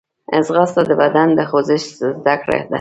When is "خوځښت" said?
1.49-1.89